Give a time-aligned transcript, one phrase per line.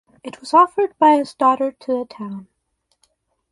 [0.23, 2.47] It was offered by his daughter to the town.